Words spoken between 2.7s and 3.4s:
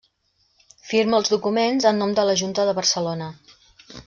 de Barcelona.